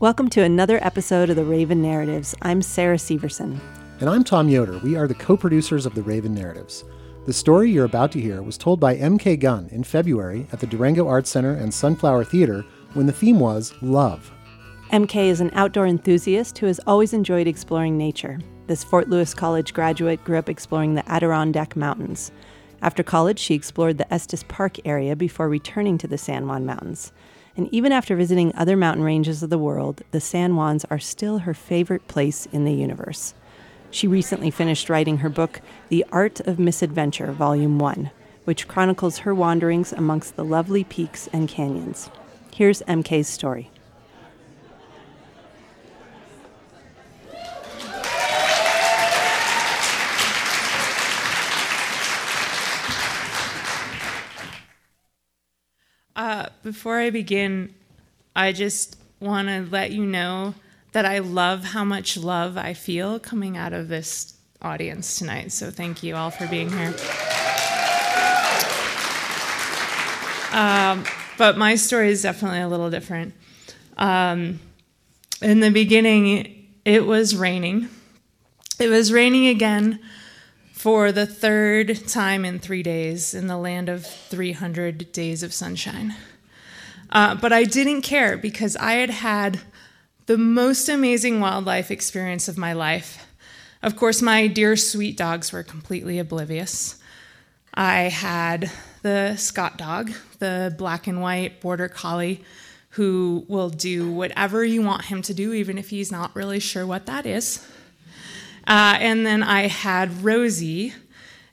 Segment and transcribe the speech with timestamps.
[0.00, 2.34] Welcome to another episode of the Raven Narratives.
[2.40, 3.60] I'm Sarah Severson.
[4.00, 4.78] And I'm Tom Yoder.
[4.78, 6.84] We are the co producers of the Raven Narratives.
[7.26, 9.36] The story you're about to hear was told by M.K.
[9.36, 12.64] Gunn in February at the Durango Arts Center and Sunflower Theater
[12.94, 14.32] when the theme was love.
[14.90, 18.38] MK is an outdoor enthusiast who has always enjoyed exploring nature.
[18.68, 22.32] This Fort Lewis College graduate grew up exploring the Adirondack Mountains.
[22.80, 27.12] After college, she explored the Estes Park area before returning to the San Juan Mountains.
[27.56, 31.38] And even after visiting other mountain ranges of the world, the San Juans are still
[31.38, 33.34] her favorite place in the universe.
[33.90, 38.10] She recently finished writing her book, The Art of Misadventure, Volume 1,
[38.44, 42.08] which chronicles her wanderings amongst the lovely peaks and canyons.
[42.54, 43.70] Here's MK's story.
[56.20, 57.72] Uh, before I begin,
[58.36, 60.52] I just want to let you know
[60.92, 65.50] that I love how much love I feel coming out of this audience tonight.
[65.50, 66.94] So thank you all for being here.
[70.52, 71.04] Um,
[71.38, 73.32] but my story is definitely a little different.
[73.96, 74.60] Um,
[75.40, 77.88] in the beginning, it was raining.
[78.78, 79.98] It was raining again
[80.80, 86.16] for the third time in three days in the land of 300 days of sunshine.
[87.10, 89.60] Uh, but I didn't care because I had had
[90.24, 93.26] the most amazing wildlife experience of my life.
[93.82, 96.98] Of course, my dear sweet dogs were completely oblivious.
[97.74, 98.70] I had
[99.02, 102.42] the Scott dog, the black and white border collie,
[102.94, 106.86] who will do whatever you want him to do, even if he's not really sure
[106.86, 107.66] what that is.
[108.70, 110.94] Uh, and then I had Rosie.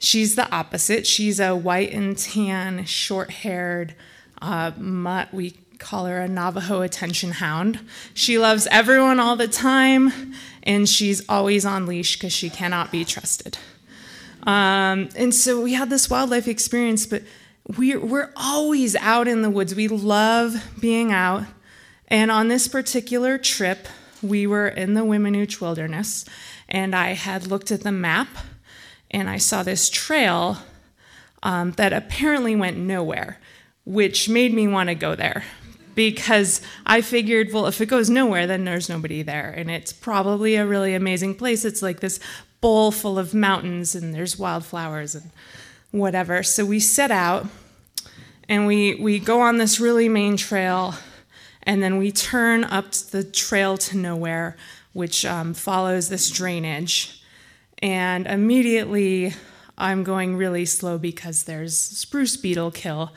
[0.00, 1.06] She's the opposite.
[1.06, 3.94] She's a white and tan, short haired
[4.42, 5.32] uh, mutt.
[5.32, 7.78] We call her a Navajo attention hound.
[8.14, 10.34] She loves everyone all the time,
[10.64, 13.58] and she's always on leash because she cannot be trusted.
[14.42, 17.22] Um, and so we had this wildlife experience, but
[17.78, 19.72] we're, we're always out in the woods.
[19.72, 21.44] We love being out.
[22.08, 23.86] And on this particular trip,
[24.20, 26.24] we were in the Weminuche Wilderness,
[26.74, 28.26] and I had looked at the map
[29.08, 30.58] and I saw this trail
[31.40, 33.38] um, that apparently went nowhere,
[33.84, 35.44] which made me want to go there
[35.94, 39.54] because I figured, well, if it goes nowhere, then there's nobody there.
[39.56, 41.64] And it's probably a really amazing place.
[41.64, 42.18] It's like this
[42.60, 45.30] bowl full of mountains and there's wildflowers and
[45.92, 46.42] whatever.
[46.42, 47.46] So we set out
[48.48, 50.96] and we, we go on this really main trail
[51.62, 54.56] and then we turn up the trail to nowhere,
[54.94, 57.22] which um, follows this drainage.
[57.82, 59.34] And immediately
[59.76, 63.12] I'm going really slow because there's spruce beetle kill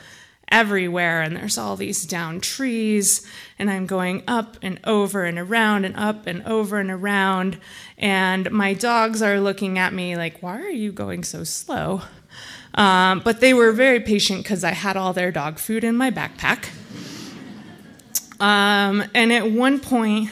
[0.50, 3.26] everywhere and there's all these down trees.
[3.58, 7.58] And i'm going up and over and around and up and over and around.
[7.96, 12.02] And my dogs are looking at me like why are you going so slow?
[12.74, 16.10] Um, but they were very patient because i had all their dog food in my
[16.10, 16.70] backpack.
[18.40, 20.30] Um, and at one point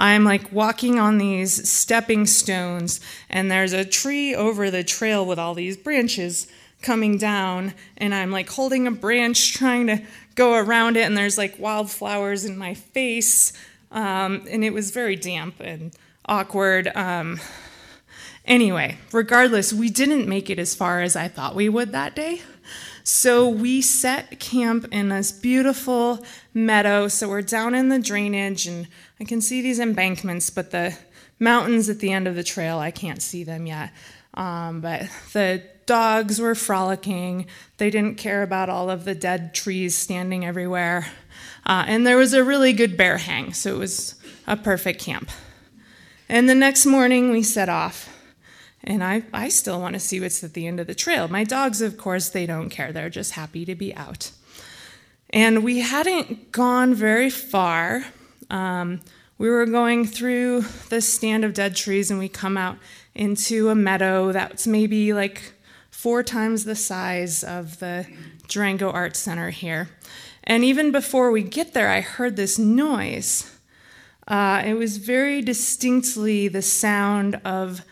[0.00, 5.38] I'm like walking on these stepping stones, and there's a tree over the trail with
[5.38, 6.48] all these branches
[6.82, 10.02] coming down and I'm like holding a branch trying to
[10.34, 13.52] go around it and there's like wildflowers in my face
[13.90, 15.92] um, and it was very damp and
[16.24, 16.90] awkward.
[16.94, 17.40] Um,
[18.46, 22.40] anyway, regardless, we didn't make it as far as I thought we would that day.
[23.04, 26.24] So we set camp in this beautiful
[26.54, 27.08] meadow.
[27.08, 28.88] So we're down in the drainage and
[29.18, 30.96] I can see these embankments, but the
[31.38, 33.92] mountains at the end of the trail, I can't see them yet.
[34.34, 37.46] Um, but the dogs were frolicking.
[37.78, 41.06] They didn't care about all of the dead trees standing everywhere.
[41.66, 44.14] Uh, and there was a really good bear hang, so it was
[44.46, 45.30] a perfect camp.
[46.28, 48.08] And the next morning we set off.
[48.82, 51.28] And I, I still want to see what's at the end of the trail.
[51.28, 52.92] My dogs, of course, they don't care.
[52.92, 54.30] They're just happy to be out.
[55.28, 58.04] And we hadn't gone very far.
[58.48, 59.00] Um,
[59.38, 62.78] we were going through the stand of dead trees, and we come out
[63.14, 65.52] into a meadow that's maybe like
[65.90, 68.06] four times the size of the
[68.48, 69.88] Durango Arts Center here.
[70.44, 73.54] And even before we get there, I heard this noise.
[74.26, 77.82] Uh, it was very distinctly the sound of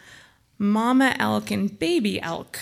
[0.58, 2.58] mama elk and baby elk.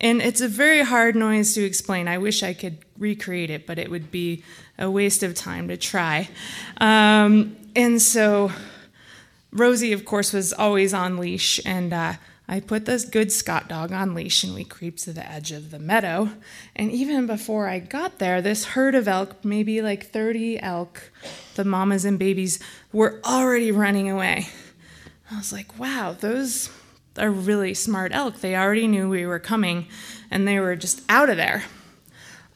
[0.00, 2.08] And it's a very hard noise to explain.
[2.08, 4.42] I wish I could recreate it, but it would be
[4.78, 6.28] a waste of time to try.
[6.80, 8.50] Um, and so
[9.52, 12.14] Rosie, of course, was always on leash, and uh,
[12.50, 15.70] I put this good Scott dog on leash and we creep to the edge of
[15.70, 16.30] the meadow.
[16.74, 21.12] And even before I got there, this herd of elk, maybe like 30 elk,
[21.54, 22.58] the mamas and babies,
[22.92, 24.48] were already running away.
[25.32, 26.70] I was like, wow, those
[27.16, 28.40] are really smart elk.
[28.40, 29.86] They already knew we were coming
[30.30, 31.64] and they were just out of there.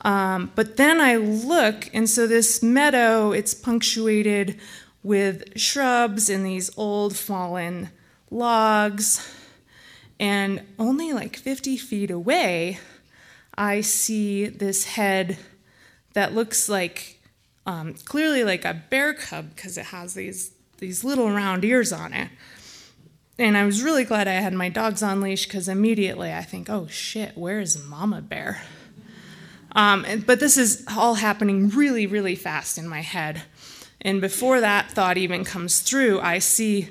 [0.01, 4.59] Um, but then I look, and so this meadow, it's punctuated
[5.03, 7.91] with shrubs and these old fallen
[8.31, 9.27] logs.
[10.19, 12.79] And only like 50 feet away,
[13.57, 15.39] I see this head
[16.15, 17.21] that looks like
[17.67, 22.13] um, clearly like a bear cub because it has these, these little round ears on
[22.13, 22.29] it.
[23.39, 26.71] And I was really glad I had my dogs on leash because immediately I think,
[26.71, 28.63] oh shit, where's Mama Bear?
[29.73, 33.43] Um, but this is all happening really, really fast in my head.
[34.01, 36.91] And before that thought even comes through, I see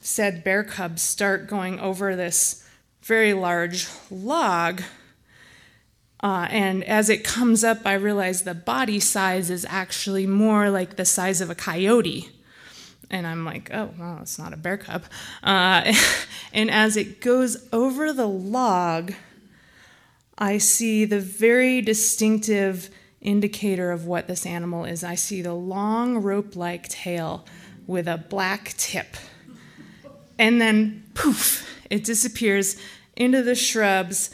[0.00, 2.66] said bear cubs start going over this
[3.02, 4.82] very large log.
[6.22, 10.96] Uh, and as it comes up, I realize the body size is actually more like
[10.96, 12.33] the size of a coyote.
[13.14, 15.04] And I'm like, oh, well, it's not a bear cub.
[15.40, 15.94] Uh,
[16.52, 19.12] and as it goes over the log,
[20.36, 22.90] I see the very distinctive
[23.20, 25.04] indicator of what this animal is.
[25.04, 27.46] I see the long rope like tail
[27.86, 29.16] with a black tip.
[30.36, 32.76] And then, poof, it disappears
[33.14, 34.30] into the shrubs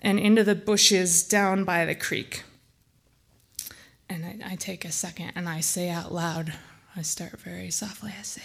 [0.00, 2.42] and into the bushes down by the creek.
[4.08, 6.52] And I, I take a second and I say out loud,
[6.96, 8.42] I start very softly, I say,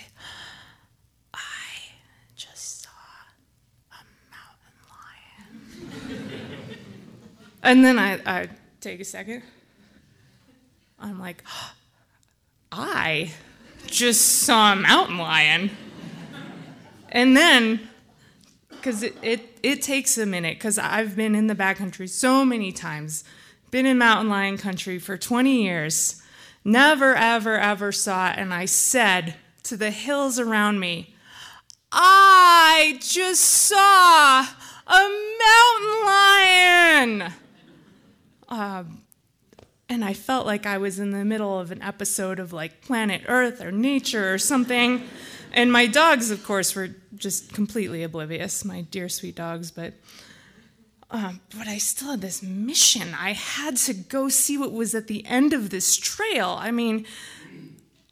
[1.34, 1.38] I
[2.36, 2.90] just saw
[3.92, 4.01] a
[4.31, 6.30] mountain lion.
[7.62, 8.50] And then I, I
[8.80, 9.44] take a second.
[10.98, 11.44] I'm like,
[12.72, 13.34] I
[13.86, 15.72] just saw a mountain lion.
[17.10, 17.90] And then,
[18.69, 22.72] because it, it, it takes a minute, because I've been in the backcountry so many
[22.72, 23.24] times,
[23.72, 26.22] been in mountain lion country for 20 years,
[26.63, 28.38] never, ever, ever saw it.
[28.38, 31.15] And I said to the hills around me,
[31.91, 34.45] I just saw
[34.88, 35.01] a
[35.45, 37.33] mountain lion.
[38.47, 39.01] Um,
[39.88, 43.23] and I felt like I was in the middle of an episode of like Planet
[43.27, 45.03] Earth or Nature or something.
[45.51, 49.94] And my dogs, of course, were just completely oblivious, my dear sweet dogs, but.
[51.11, 53.15] Um, but I still had this mission.
[53.19, 56.56] I had to go see what was at the end of this trail.
[56.59, 57.06] I mean,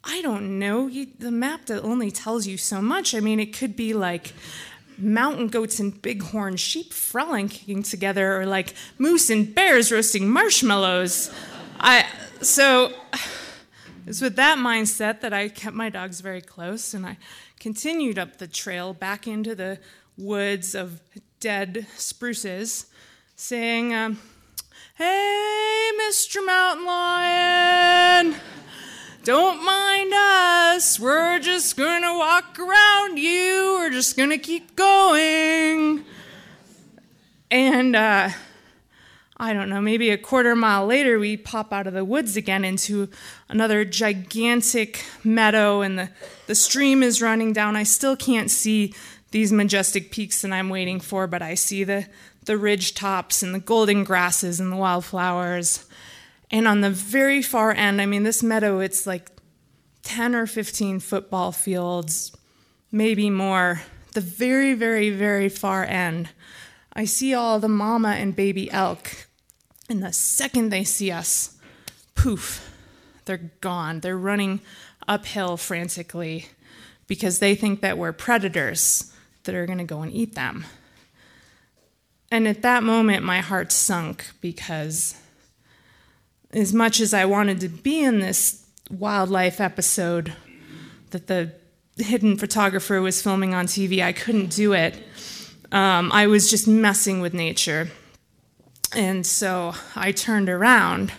[0.03, 0.88] I don't know.
[0.88, 3.13] You, the map that only tells you so much.
[3.13, 4.33] I mean, it could be like
[4.97, 11.31] mountain goats and bighorn sheep frolicking together, or like moose and bears roasting marshmallows.
[11.79, 12.05] I
[12.41, 12.94] so
[14.07, 17.17] it's with that mindset that I kept my dogs very close, and I
[17.59, 19.79] continued up the trail back into the
[20.17, 20.99] woods of
[21.39, 22.88] dead spruces,
[23.36, 24.19] saying, um,
[24.95, 26.45] "Hey, Mr.
[26.45, 28.36] Mountain Lion."
[29.24, 31.01] Don't mind us.
[31.01, 33.75] We're just to walk around you.
[33.78, 36.06] We're just to keep going.
[37.51, 38.30] And uh,
[39.36, 42.66] I don't know, maybe a quarter mile later, we pop out of the woods again
[42.66, 43.10] into
[43.50, 46.09] another gigantic meadow, and the,
[46.47, 47.76] the stream is running down.
[47.76, 48.95] I still can't see
[49.31, 52.07] these majestic peaks that I'm waiting for, but I see the,
[52.46, 55.86] the ridge tops and the golden grasses and the wildflowers.
[56.50, 59.31] And on the very far end, I mean, this meadow, it's like
[60.04, 62.36] 10 or 15 football fields,
[62.92, 63.81] maybe more.
[64.14, 66.30] The very, very, very far end,
[66.94, 69.28] I see all the mama and baby elk.
[69.90, 71.57] And the second they see us,
[72.16, 72.74] poof,
[73.26, 74.00] they're gone.
[74.00, 74.62] They're running
[75.07, 76.48] uphill frantically
[77.07, 79.14] because they think that we're predators
[79.47, 80.63] that are going to go and eat them.
[82.30, 85.16] And at that moment, my heart sunk because
[86.51, 90.33] as much as I wanted to be in this wildlife episode
[91.11, 91.51] that the
[91.97, 95.01] hidden photographer was filming on TV, I couldn't do it.
[95.71, 97.89] Um, I was just messing with nature.
[98.95, 101.11] And so I turned around.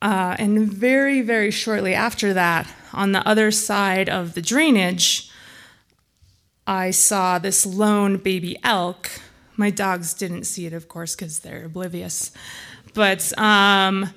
[0.00, 5.30] Uh, and very, very shortly after that, on the other side of the drainage,
[6.66, 9.10] I saw this lone baby elk.
[9.56, 12.32] My dogs didn't see it, of course, because they're oblivious.
[12.94, 14.10] But um,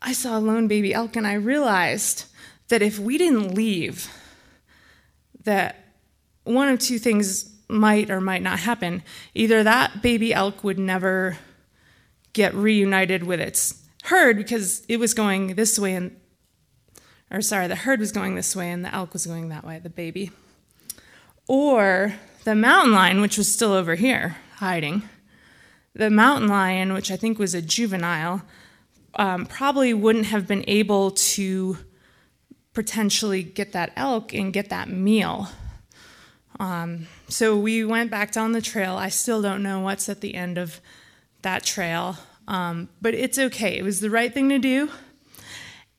[0.00, 2.24] I saw a lone baby elk and I realized
[2.68, 4.08] that if we didn't leave,
[5.44, 5.76] that
[6.44, 9.02] one of two things might or might not happen.
[9.34, 11.38] Either that baby elk would never
[12.32, 16.16] get reunited with its herd because it was going this way and
[17.30, 19.78] or sorry, the herd was going this way and the elk was going that way,
[19.78, 20.30] the baby.
[21.48, 25.02] Or the mountain lion, which was still over here hiding,
[25.94, 28.42] the mountain lion, which I think was a juvenile,
[29.16, 31.76] um, probably wouldn't have been able to
[32.72, 35.48] potentially get that elk and get that meal.
[36.58, 38.96] Um, so we went back down the trail.
[38.96, 40.80] I still don't know what's at the end of
[41.42, 42.16] that trail,
[42.48, 43.76] um, but it's okay.
[43.76, 44.88] It was the right thing to do.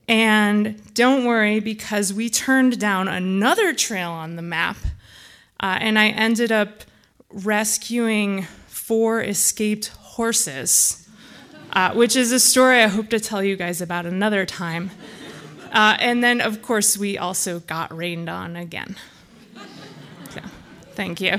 [0.08, 4.76] And don't worry because we turned down another trail on the map,
[5.60, 6.84] uh, and I ended up
[7.30, 11.08] rescuing four escaped horses,
[11.72, 14.90] uh, which is a story I hope to tell you guys about another time.
[15.72, 18.96] Uh, and then, of course, we also got rained on again.
[20.30, 20.40] So,
[20.92, 21.38] thank you.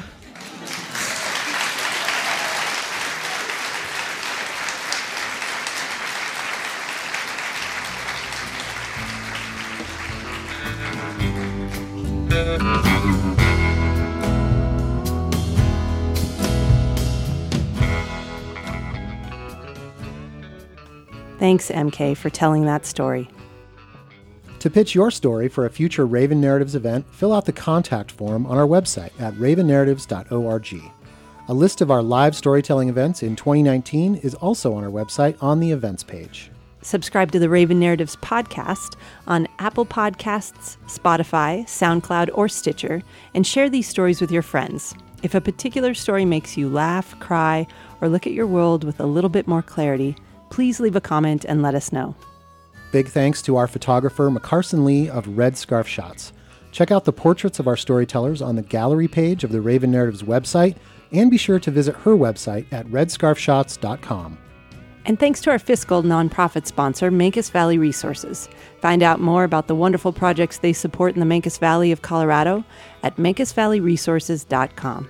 [21.40, 23.30] Thanks, MK, for telling that story.
[24.60, 28.46] To pitch your story for a future Raven Narratives event, fill out the contact form
[28.48, 30.92] on our website at ravennarratives.org.
[31.48, 35.60] A list of our live storytelling events in 2019 is also on our website on
[35.60, 36.50] the events page.
[36.82, 38.96] Subscribe to the Raven Narratives podcast
[39.28, 44.96] on Apple Podcasts, Spotify, SoundCloud, or Stitcher, and share these stories with your friends.
[45.22, 47.68] If a particular story makes you laugh, cry,
[48.02, 50.16] or look at your world with a little bit more clarity,
[50.50, 52.16] please leave a comment and let us know.
[52.92, 56.32] Big thanks to our photographer, McCarson Lee of Red Scarf Shots.
[56.72, 60.24] Check out the portraits of our storytellers on the gallery page of the Raven Narratives
[60.24, 60.76] website,
[61.12, 64.38] and be sure to visit her website at redscarfshots.com.
[65.06, 68.50] And thanks to our fiscal nonprofit sponsor, Mancos Valley Resources.
[68.82, 72.64] Find out more about the wonderful projects they support in the Mancos Valley of Colorado
[73.04, 75.10] at mancosvalleyresources.com.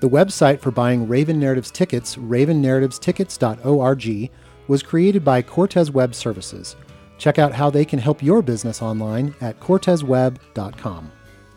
[0.00, 4.30] The website for buying Raven Narratives tickets, ravennarrativestickets.org,
[4.68, 6.76] was created by Cortez Web Services.
[7.18, 11.12] Check out how they can help your business online at cortezweb.com.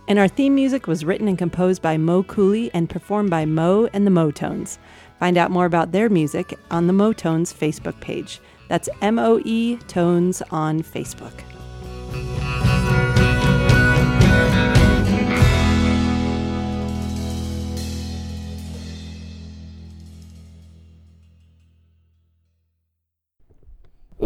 [0.07, 3.89] And our theme music was written and composed by Mo Cooley and performed by Mo
[3.91, 4.77] and the Moetones.
[5.19, 8.39] Find out more about their music on the Moetones Facebook page.
[8.69, 11.33] That's M O E Tones on Facebook.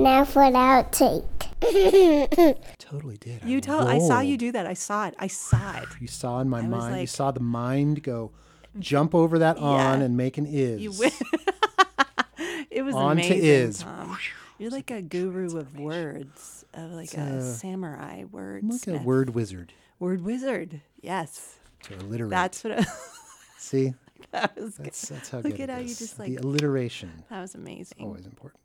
[0.01, 1.25] Now for the outtake.
[2.79, 3.43] Totally did.
[3.43, 4.65] You told I saw you do that.
[4.65, 5.15] I saw it.
[5.19, 5.87] I saw it.
[6.01, 6.93] You saw in my I was mind.
[6.95, 8.31] you like- saw the mind go
[8.79, 10.05] jump over that on Yeah.
[10.05, 10.81] and make an is.
[10.81, 11.11] You win.
[12.71, 13.43] it was On to amazing.
[13.45, 13.79] is.
[13.79, 14.17] Tom.
[14.57, 18.63] You're like a guru of words, of like a samurai word.
[18.63, 20.81] I'm like a word wizard word wizard.
[21.01, 22.29] Yes, to alliterate.
[22.31, 22.79] that's what.
[22.79, 22.85] I,
[23.57, 23.93] See,
[24.31, 24.75] that was.
[24.77, 24.85] good.
[24.87, 25.97] that's that's how Look good at it how you is.
[25.99, 27.23] just, the like- alliteration.
[27.29, 28.03] That was amazing.
[28.05, 28.59] Always important.